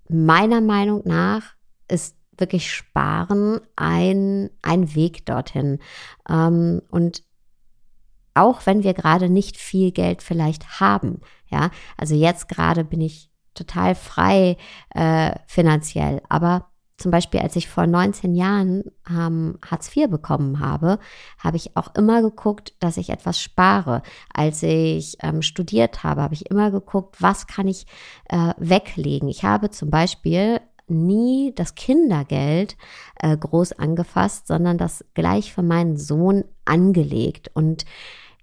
meiner 0.09 0.61
Meinung 0.61 1.03
nach 1.05 1.55
ist 1.89 2.17
wirklich 2.37 2.73
Sparen 2.73 3.61
ein, 3.77 4.51
ein 4.63 4.95
Weg 4.95 5.27
dorthin. 5.27 5.79
Ähm, 6.29 6.83
und 6.91 7.23
auch 8.35 8.67
wenn 8.67 8.83
wir 8.83 8.95
gerade 8.95 9.29
nicht 9.29 9.57
viel 9.57 9.93
Geld 9.93 10.23
vielleicht 10.23 10.81
haben, 10.81 11.21
ja, 11.49 11.71
also 11.97 12.15
jetzt 12.15 12.49
gerade 12.49 12.85
bin 12.85 13.01
ich 13.01 13.31
total 13.55 13.95
frei 13.95 14.57
äh, 14.95 15.35
finanziell, 15.47 16.23
aber 16.29 16.70
zum 17.01 17.11
Beispiel, 17.11 17.41
als 17.41 17.57
ich 17.57 17.69
vor 17.69 17.87
19 17.87 18.35
Jahren 18.35 18.85
ähm, 19.09 19.59
Hartz 19.65 19.97
IV 19.97 20.11
bekommen 20.11 20.61
habe, 20.61 20.99
habe 21.39 21.57
ich 21.57 21.75
auch 21.77 21.95
immer 21.95 22.21
geguckt, 22.21 22.75
dass 22.79 22.99
ich 22.99 23.09
etwas 23.09 23.41
spare. 23.41 24.03
Als 24.35 24.63
ich 24.63 25.17
ähm, 25.23 25.41
studiert 25.41 26.05
habe, 26.05 26.21
habe 26.21 26.35
ich 26.35 26.51
immer 26.51 26.71
geguckt, 26.71 27.17
was 27.19 27.47
kann 27.47 27.69
ich 27.69 27.87
äh, 28.29 28.53
weglegen. 28.59 29.31
Ich 29.31 29.45
habe 29.45 29.71
zum 29.71 29.89
Beispiel 29.89 30.61
nie 30.89 31.55
das 31.55 31.75
Kindergeld 31.75 32.77
äh, 33.17 33.35
groß 33.35 33.73
angefasst, 33.73 34.47
sondern 34.47 34.77
das 34.77 35.03
gleich 35.15 35.55
für 35.55 35.63
meinen 35.63 35.97
Sohn 35.97 36.45
angelegt. 36.67 37.51
Und 37.55 37.87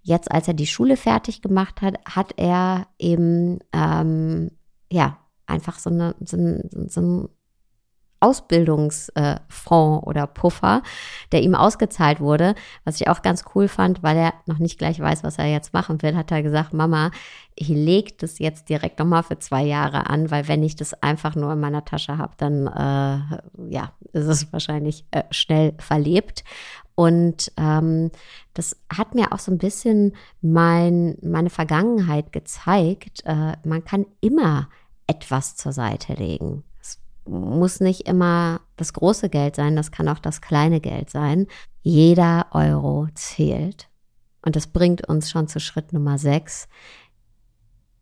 jetzt, 0.01 0.31
als 0.31 0.47
er 0.47 0.55
die 0.55 0.65
Schule 0.65 0.97
fertig 0.97 1.43
gemacht 1.43 1.83
hat, 1.83 1.99
hat 2.05 2.33
er 2.37 2.87
eben 2.97 3.59
ähm, 3.71 4.49
ja 4.91 5.19
einfach 5.45 5.77
so, 5.77 5.91
eine, 5.91 6.15
so, 6.21 6.37
ein, 6.37 6.87
so 6.89 7.01
ein 7.01 7.29
Ausbildungsfonds 8.19 10.07
oder 10.07 10.27
Puffer, 10.27 10.81
der 11.31 11.41
ihm 11.41 11.55
ausgezahlt 11.55 12.19
wurde, 12.19 12.55
was 12.83 12.99
ich 12.99 13.07
auch 13.07 13.21
ganz 13.21 13.45
cool 13.53 13.67
fand, 13.67 14.01
weil 14.03 14.17
er 14.17 14.33
noch 14.45 14.59
nicht 14.59 14.79
gleich 14.79 14.99
weiß, 14.99 15.23
was 15.23 15.37
er 15.37 15.45
jetzt 15.45 15.73
machen 15.73 16.01
will, 16.01 16.15
hat 16.15 16.31
er 16.31 16.41
gesagt, 16.41 16.73
Mama, 16.73 17.11
ich 17.55 17.69
lege 17.69 18.13
das 18.17 18.39
jetzt 18.39 18.69
direkt 18.69 18.99
nochmal 18.99 19.23
für 19.23 19.39
zwei 19.39 19.63
Jahre 19.63 20.07
an, 20.07 20.31
weil 20.31 20.47
wenn 20.47 20.63
ich 20.63 20.75
das 20.75 20.93
einfach 21.01 21.35
nur 21.35 21.53
in 21.53 21.59
meiner 21.59 21.85
Tasche 21.85 22.17
habe, 22.17 22.33
dann 22.37 22.67
äh, 22.67 23.73
ja, 23.73 23.91
ist 24.13 24.27
es 24.27 24.51
wahrscheinlich 24.53 25.05
äh, 25.11 25.23
schnell 25.31 25.73
verlebt. 25.77 26.43
Und 26.95 27.51
ähm, 27.57 28.11
das 28.55 28.75
hat 28.91 29.13
mir 29.13 29.31
auch 29.31 29.39
so 29.39 29.51
ein 29.51 29.59
bisschen 29.59 30.15
mein, 30.41 31.17
meine 31.21 31.51
Vergangenheit 31.51 32.31
gezeigt. 32.31 33.23
Äh, 33.25 33.53
man 33.63 33.83
kann 33.85 34.07
immer 34.21 34.69
etwas 35.05 35.55
zur 35.55 35.71
Seite 35.71 36.13
legen 36.13 36.63
muss 37.27 37.79
nicht 37.79 38.07
immer 38.07 38.61
das 38.75 38.93
große 38.93 39.29
Geld 39.29 39.55
sein, 39.55 39.75
das 39.75 39.91
kann 39.91 40.07
auch 40.09 40.19
das 40.19 40.41
kleine 40.41 40.79
Geld 40.79 41.09
sein. 41.09 41.47
Jeder 41.81 42.47
Euro 42.51 43.07
zählt. 43.15 43.89
Und 44.41 44.55
das 44.55 44.67
bringt 44.67 45.07
uns 45.07 45.29
schon 45.29 45.47
zu 45.47 45.59
Schritt 45.59 45.93
Nummer 45.93 46.17
sechs. 46.17 46.67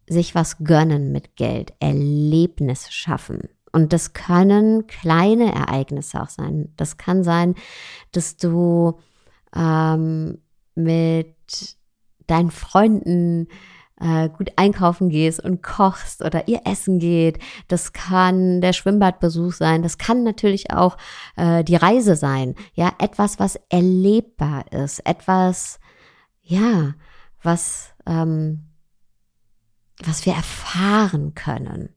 Sich 0.07 0.35
was 0.35 0.59
gönnen 0.59 1.11
mit 1.11 1.35
Geld, 1.35 1.73
Erlebnisse 1.79 2.91
schaffen. 2.91 3.49
Und 3.71 3.91
das 3.91 4.13
können 4.13 4.87
kleine 4.87 5.53
Ereignisse 5.53 6.21
auch 6.21 6.29
sein. 6.29 6.71
Das 6.77 6.97
kann 6.97 7.23
sein, 7.23 7.55
dass 8.11 8.37
du 8.37 8.99
ähm, 9.55 10.37
mit 10.75 11.77
deinen 12.27 12.51
Freunden 12.51 13.47
äh, 13.99 14.29
gut 14.29 14.51
einkaufen 14.55 15.09
gehst 15.09 15.39
und 15.39 15.63
kochst 15.63 16.21
oder 16.21 16.47
ihr 16.47 16.61
essen 16.65 16.99
geht. 16.99 17.39
Das 17.67 17.93
kann 17.93 18.61
der 18.61 18.73
Schwimmbadbesuch 18.73 19.53
sein. 19.53 19.83
Das 19.83 19.97
kann 19.97 20.23
natürlich 20.23 20.71
auch 20.71 20.97
äh, 21.37 21.63
die 21.63 21.75
Reise 21.75 22.15
sein. 22.15 22.55
Ja, 22.73 22.93
etwas, 22.99 23.39
was 23.39 23.59
erlebbar 23.69 24.71
ist. 24.71 24.99
Etwas, 25.05 25.79
ja, 26.41 26.93
was, 27.41 27.93
ähm, 28.05 28.65
was 30.03 30.25
wir 30.25 30.33
erfahren 30.33 31.33
können. 31.35 31.89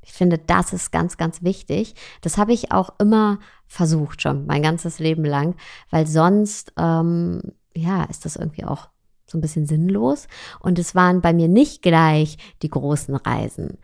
Ich 0.00 0.12
finde, 0.12 0.38
das 0.38 0.72
ist 0.72 0.90
ganz, 0.90 1.16
ganz 1.16 1.42
wichtig. 1.42 1.94
Das 2.22 2.36
habe 2.36 2.52
ich 2.52 2.72
auch 2.72 2.90
immer 2.98 3.38
versucht, 3.66 4.20
schon 4.20 4.46
mein 4.46 4.62
ganzes 4.62 4.98
Leben 4.98 5.24
lang, 5.24 5.54
weil 5.90 6.06
sonst, 6.06 6.72
ähm, 6.76 7.40
ja, 7.74 8.04
ist 8.04 8.24
das 8.24 8.36
irgendwie 8.36 8.64
auch 8.64 8.88
so 9.32 9.38
ein 9.38 9.40
bisschen 9.40 9.66
sinnlos. 9.66 10.28
Und 10.60 10.78
es 10.78 10.94
waren 10.94 11.20
bei 11.20 11.32
mir 11.32 11.48
nicht 11.48 11.82
gleich 11.82 12.38
die 12.62 12.70
großen 12.70 13.16
Reisen. 13.16 13.78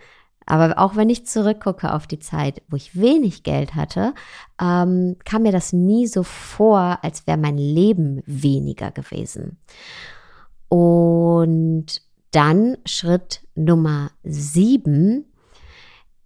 Aber 0.46 0.78
auch 0.78 0.96
wenn 0.96 1.10
ich 1.10 1.26
zurückgucke 1.26 1.92
auf 1.92 2.06
die 2.06 2.20
Zeit, 2.20 2.62
wo 2.68 2.76
ich 2.76 2.98
wenig 2.98 3.42
Geld 3.42 3.74
hatte, 3.74 4.14
ähm, 4.60 5.16
kam 5.24 5.42
mir 5.42 5.52
das 5.52 5.74
nie 5.74 6.06
so 6.06 6.22
vor, 6.22 6.98
als 7.02 7.26
wäre 7.26 7.36
mein 7.36 7.58
Leben 7.58 8.22
weniger 8.24 8.90
gewesen. 8.90 9.58
Und 10.68 12.00
dann 12.30 12.78
Schritt 12.86 13.42
Nummer 13.54 14.10
sieben. 14.22 15.26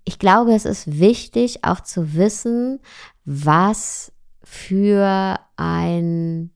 Ich 0.04 0.20
glaube, 0.20 0.54
es 0.54 0.66
ist 0.66 1.00
wichtig 1.00 1.64
auch 1.64 1.80
zu 1.80 2.14
wissen, 2.14 2.78
was 3.24 4.12
für 4.44 5.38
ein 5.56 6.50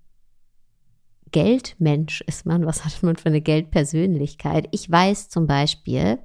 Geldmensch 1.33 2.23
ist 2.23 2.47
man, 2.47 2.66
was 2.66 2.85
hat 2.85 3.02
man 3.02 3.16
für 3.16 3.28
eine 3.28 3.40
Geldpersönlichkeit. 3.40 4.68
Ich 4.71 4.90
weiß 4.90 5.28
zum 5.28 5.47
Beispiel, 5.47 6.18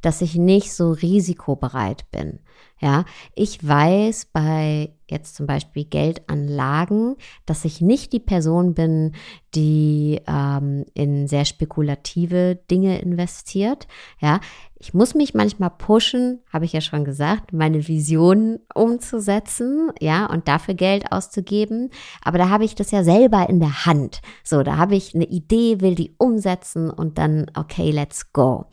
dass 0.00 0.22
ich 0.22 0.36
nicht 0.36 0.72
so 0.72 0.92
risikobereit 0.92 2.10
bin. 2.10 2.40
Ja, 2.80 3.04
ich 3.34 3.66
weiß 3.66 4.26
bei 4.32 4.92
jetzt 5.10 5.36
zum 5.36 5.46
Beispiel 5.46 5.84
Geldanlagen, 5.84 7.16
dass 7.46 7.64
ich 7.64 7.80
nicht 7.80 8.12
die 8.12 8.20
Person 8.20 8.74
bin, 8.74 9.12
die 9.54 10.20
ähm, 10.26 10.84
in 10.94 11.26
sehr 11.26 11.44
spekulative 11.44 12.58
Dinge 12.70 13.00
investiert. 13.00 13.86
Ja, 14.20 14.40
ich 14.80 14.94
muss 14.94 15.14
mich 15.14 15.34
manchmal 15.34 15.70
pushen, 15.70 16.40
habe 16.52 16.64
ich 16.64 16.72
ja 16.72 16.80
schon 16.80 17.04
gesagt, 17.04 17.52
meine 17.52 17.88
Visionen 17.88 18.60
umzusetzen, 18.74 19.90
ja, 20.00 20.26
und 20.26 20.46
dafür 20.46 20.74
Geld 20.74 21.10
auszugeben. 21.10 21.90
Aber 22.22 22.38
da 22.38 22.48
habe 22.48 22.64
ich 22.64 22.74
das 22.74 22.90
ja 22.90 23.02
selber 23.02 23.48
in 23.48 23.58
der 23.58 23.86
Hand. 23.86 24.20
So, 24.44 24.62
da 24.62 24.76
habe 24.76 24.94
ich 24.94 25.14
eine 25.14 25.26
Idee, 25.26 25.80
will 25.80 25.94
die 25.94 26.14
umsetzen 26.18 26.90
und 26.90 27.18
dann, 27.18 27.46
okay, 27.54 27.90
let's 27.90 28.32
go. 28.32 28.66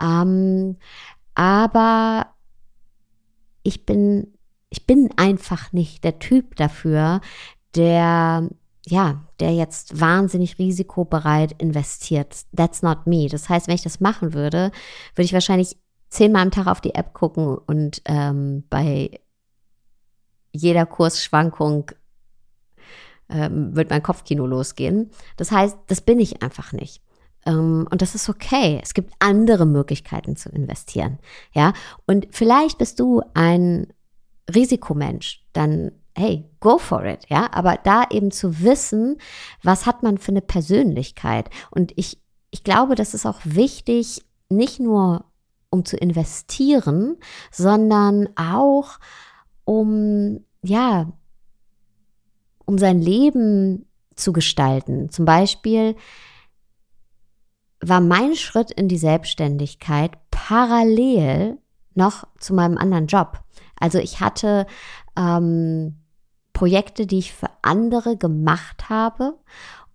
Ähm, 0.00 0.76
aber 1.34 2.26
ich 3.62 3.86
bin, 3.86 4.34
ich 4.70 4.86
bin 4.86 5.10
einfach 5.16 5.72
nicht 5.72 6.04
der 6.04 6.18
Typ 6.20 6.56
dafür, 6.56 7.20
der, 7.74 8.48
ja, 8.86 9.24
der 9.40 9.52
jetzt 9.52 10.00
wahnsinnig 10.00 10.58
risikobereit 10.58 11.60
investiert. 11.60 12.44
That's 12.54 12.82
not 12.82 13.06
me. 13.06 13.28
Das 13.28 13.48
heißt, 13.48 13.66
wenn 13.66 13.74
ich 13.74 13.82
das 13.82 14.00
machen 14.00 14.32
würde, 14.32 14.70
würde 15.14 15.24
ich 15.24 15.32
wahrscheinlich 15.32 15.76
zehnmal 16.08 16.42
am 16.42 16.50
Tag 16.50 16.66
auf 16.66 16.80
die 16.80 16.94
App 16.94 17.12
gucken 17.12 17.58
und 17.58 18.02
ähm, 18.06 18.64
bei 18.70 19.20
jeder 20.52 20.86
Kursschwankung 20.86 21.92
ähm, 23.28 23.74
wird 23.76 23.90
mein 23.90 24.02
Kopfkino 24.02 24.46
losgehen. 24.46 25.10
Das 25.36 25.52
heißt, 25.52 25.78
das 25.86 26.00
bin 26.00 26.18
ich 26.18 26.42
einfach 26.42 26.72
nicht. 26.72 27.02
Ähm, 27.46 27.86
und 27.90 28.02
das 28.02 28.14
ist 28.14 28.28
okay. 28.28 28.80
Es 28.82 28.94
gibt 28.94 29.14
andere 29.20 29.66
Möglichkeiten 29.66 30.36
zu 30.36 30.48
investieren. 30.48 31.18
Ja, 31.52 31.72
und 32.06 32.26
vielleicht 32.30 32.78
bist 32.78 32.98
du 32.98 33.22
ein 33.34 33.92
Risikomensch, 34.54 35.44
dann 35.52 35.92
hey, 36.16 36.50
go 36.60 36.78
for 36.78 37.04
it, 37.04 37.26
ja, 37.28 37.48
aber 37.52 37.78
da 37.82 38.04
eben 38.10 38.30
zu 38.30 38.60
wissen, 38.62 39.16
was 39.62 39.86
hat 39.86 40.02
man 40.02 40.18
für 40.18 40.32
eine 40.32 40.42
Persönlichkeit 40.42 41.48
und 41.70 41.92
ich 41.96 42.18
ich 42.52 42.64
glaube, 42.64 42.96
das 42.96 43.14
ist 43.14 43.26
auch 43.26 43.38
wichtig, 43.44 44.24
nicht 44.48 44.80
nur 44.80 45.24
um 45.70 45.84
zu 45.84 45.96
investieren, 45.96 47.16
sondern 47.52 48.28
auch 48.36 48.98
um 49.64 50.44
ja, 50.62 51.12
um 52.66 52.76
sein 52.76 53.00
Leben 53.00 53.86
zu 54.14 54.32
gestalten. 54.32 55.10
Zum 55.10 55.24
Beispiel 55.24 55.96
war 57.80 58.00
mein 58.00 58.34
Schritt 58.34 58.70
in 58.70 58.88
die 58.88 58.98
Selbstständigkeit 58.98 60.18
parallel 60.30 61.58
noch 61.94 62.26
zu 62.38 62.54
meinem 62.54 62.76
anderen 62.76 63.06
Job. 63.06 63.40
Also 63.80 63.98
ich 63.98 64.20
hatte 64.20 64.66
ähm, 65.16 65.96
Projekte, 66.52 67.06
die 67.06 67.18
ich 67.18 67.32
für 67.32 67.50
andere 67.62 68.16
gemacht 68.16 68.88
habe 68.88 69.38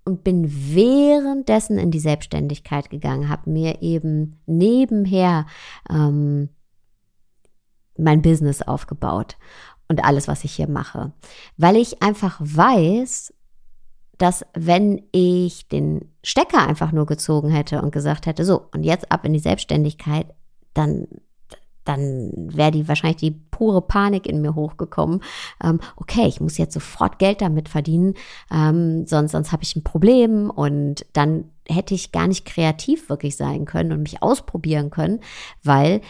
und 0.03 0.23
bin 0.23 0.45
währenddessen 0.75 1.77
in 1.77 1.91
die 1.91 1.99
Selbstständigkeit 1.99 2.89
gegangen, 2.89 3.29
habe 3.29 3.49
mir 3.49 3.81
eben 3.81 4.41
nebenher 4.45 5.45
ähm, 5.89 6.49
mein 7.97 8.21
Business 8.21 8.61
aufgebaut 8.61 9.37
und 9.87 10.03
alles, 10.03 10.27
was 10.27 10.43
ich 10.43 10.53
hier 10.53 10.67
mache, 10.67 11.13
weil 11.57 11.75
ich 11.75 12.01
einfach 12.01 12.39
weiß, 12.39 13.33
dass 14.17 14.45
wenn 14.53 15.01
ich 15.11 15.67
den 15.67 16.11
Stecker 16.23 16.65
einfach 16.65 16.91
nur 16.91 17.05
gezogen 17.05 17.49
hätte 17.49 17.81
und 17.81 17.91
gesagt 17.91 18.25
hätte, 18.25 18.45
so, 18.45 18.69
und 18.73 18.83
jetzt 18.83 19.11
ab 19.11 19.25
in 19.25 19.33
die 19.33 19.39
Selbstständigkeit, 19.39 20.33
dann, 20.73 21.07
dann 21.85 22.31
wäre 22.35 22.71
die 22.71 22.87
wahrscheinlich 22.87 23.17
die 23.17 23.31
pure 23.31 23.81
Panik 23.81 24.27
in 24.27 24.41
mir 24.41 24.55
hochgekommen. 24.55 25.21
Ähm, 25.63 25.79
okay, 25.95 26.27
ich 26.27 26.41
muss 26.41 26.57
jetzt 26.57 26.73
sofort 26.73 27.19
Geld 27.19 27.41
damit 27.41 27.69
verdienen, 27.69 28.15
ähm, 28.51 29.05
sonst, 29.07 29.31
sonst 29.31 29.51
habe 29.51 29.63
ich 29.63 29.75
ein 29.75 29.83
Problem 29.83 30.49
und 30.49 31.05
dann 31.13 31.45
hätte 31.67 31.95
ich 31.95 32.11
gar 32.11 32.27
nicht 32.27 32.45
kreativ 32.45 33.09
wirklich 33.09 33.37
sein 33.37 33.65
können 33.65 33.91
und 33.91 34.03
mich 34.03 34.21
ausprobieren 34.21 34.89
können, 34.89 35.21
weil 35.63 36.01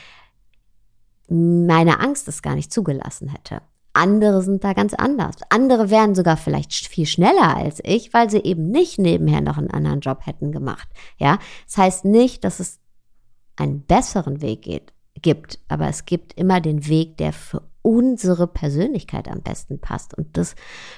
meine 1.27 1.99
Angst 1.99 2.27
es 2.27 2.41
gar 2.41 2.55
nicht 2.55 2.71
zugelassen 2.71 3.29
hätte. 3.29 3.61
Andere 3.93 4.41
sind 4.41 4.63
da 4.63 4.73
ganz 4.73 4.93
anders. 4.93 5.37
Andere 5.49 5.89
wären 5.89 6.15
sogar 6.15 6.35
vielleicht 6.35 6.73
viel 6.73 7.05
schneller 7.05 7.55
als 7.55 7.79
ich, 7.83 8.13
weil 8.13 8.29
sie 8.29 8.39
eben 8.39 8.69
nicht 8.69 8.99
nebenher 8.99 9.39
noch 9.39 9.57
einen 9.57 9.71
anderen 9.71 10.01
Job 10.01 10.25
hätten 10.25 10.51
gemacht. 10.51 10.89
Ja, 11.17 11.39
das 11.65 11.77
heißt 11.77 12.05
nicht, 12.05 12.43
dass 12.43 12.59
es 12.59 12.79
einen 13.55 13.81
besseren 13.83 14.41
Weg 14.41 14.63
geht, 14.63 14.91
gibt, 15.25 15.57
aber 15.69 15.89
es 15.89 16.05
gibt 16.05 16.33
immer 16.33 16.61
den 16.61 16.87
Weg, 16.87 17.17
der 17.17 17.33
für 17.33 17.63
unsere 17.81 18.45
Persönlichkeit 18.45 19.27
am 19.27 19.41
besten 19.41 19.79
passt. 19.79 20.15
Und 20.15 20.37
das 20.37 20.53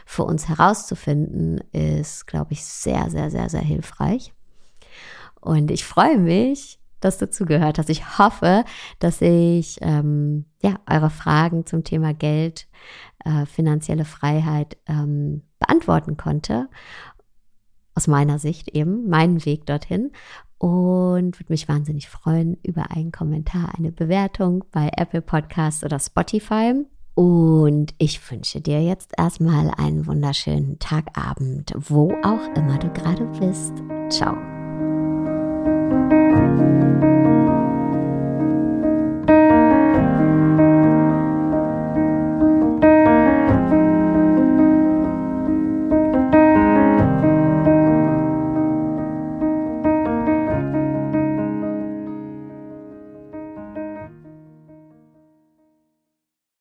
für 0.06 0.26
uns 0.26 0.50
herauszufinden, 0.50 1.62
ist, 1.72 2.28
glaube 2.28 2.52
ich, 2.52 2.66
sehr, 2.66 3.10
sehr, 3.10 3.32
sehr, 3.32 3.50
sehr 3.50 3.62
hilfreich. 3.62 4.34
Und 5.40 5.72
ich 5.72 5.86
freue 5.86 6.18
mich, 6.18 6.78
dass 7.00 7.18
du 7.20 7.30
zugehört 7.30 7.78
hast. 7.78 7.90
Ich 7.90 8.18
hoffe, 8.20 8.66
dass 9.00 9.22
ich 9.22 9.78
ähm, 9.80 10.44
ja, 10.62 10.76
eure 10.90 11.10
Fragen 11.10 11.66
zum 11.66 11.86
Thema 11.86 12.14
Geld, 12.14 12.68
äh, 13.24 13.46
finanzielle 13.46 14.04
Freiheit 14.04 14.78
ähm, 14.88 15.44
beantworten 15.58 16.18
konnte. 16.18 16.68
Aus 17.96 18.08
meiner 18.08 18.40
Sicht 18.40 18.68
eben, 18.76 19.08
meinen 19.08 19.46
Weg 19.46 19.66
dorthin. 19.68 20.12
Und 20.60 21.40
würde 21.40 21.54
mich 21.54 21.68
wahnsinnig 21.68 22.10
freuen 22.10 22.58
über 22.64 22.92
einen 22.92 23.12
Kommentar, 23.12 23.74
eine 23.78 23.92
Bewertung 23.92 24.64
bei 24.72 24.90
Apple 24.96 25.22
Podcasts 25.22 25.84
oder 25.84 26.00
Spotify. 26.00 26.74
Und 27.14 27.96
ich 27.98 28.32
wünsche 28.32 28.62
dir 28.62 28.82
jetzt 28.84 29.12
erstmal 29.18 29.72
einen 29.78 30.06
wunderschönen 30.06 30.78
Tagabend, 30.78 31.74
wo 31.76 32.12
auch 32.24 32.56
immer 32.56 32.78
du 32.78 32.92
gerade 32.94 33.26
bist. 33.40 33.74
Ciao. 34.10 34.38